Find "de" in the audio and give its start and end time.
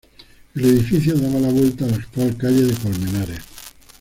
2.63-2.73